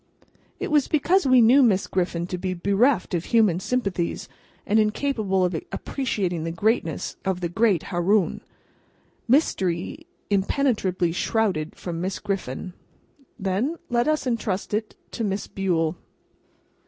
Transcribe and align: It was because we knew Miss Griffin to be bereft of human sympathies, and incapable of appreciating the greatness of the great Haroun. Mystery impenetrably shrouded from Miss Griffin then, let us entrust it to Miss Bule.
It 0.59 0.71
was 0.71 0.87
because 0.87 1.27
we 1.27 1.41
knew 1.43 1.61
Miss 1.61 1.85
Griffin 1.85 2.25
to 2.25 2.39
be 2.39 2.55
bereft 2.55 3.13
of 3.13 3.25
human 3.25 3.59
sympathies, 3.59 4.27
and 4.65 4.79
incapable 4.79 5.45
of 5.45 5.53
appreciating 5.71 6.43
the 6.43 6.51
greatness 6.51 7.17
of 7.23 7.39
the 7.39 7.49
great 7.49 7.83
Haroun. 7.83 8.41
Mystery 9.27 10.07
impenetrably 10.31 11.11
shrouded 11.11 11.75
from 11.75 12.01
Miss 12.01 12.17
Griffin 12.17 12.73
then, 13.37 13.75
let 13.91 14.07
us 14.07 14.25
entrust 14.25 14.73
it 14.73 14.95
to 15.11 15.23
Miss 15.23 15.45
Bule. 15.47 15.95